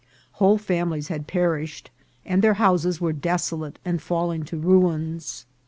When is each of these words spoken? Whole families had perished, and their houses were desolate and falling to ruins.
Whole 0.41 0.57
families 0.57 1.09
had 1.09 1.27
perished, 1.27 1.91
and 2.25 2.41
their 2.41 2.55
houses 2.55 2.99
were 2.99 3.13
desolate 3.13 3.77
and 3.85 4.01
falling 4.01 4.41
to 4.45 4.57
ruins. 4.57 5.45